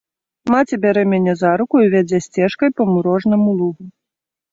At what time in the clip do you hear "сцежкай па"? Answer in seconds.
2.27-2.87